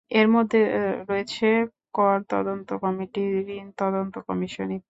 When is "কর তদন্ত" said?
1.93-2.69